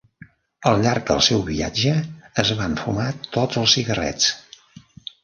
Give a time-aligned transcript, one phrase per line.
[0.69, 1.91] Al llarg del seu viatge,
[2.45, 3.05] es van fumar
[3.37, 4.31] tots els cigarrets.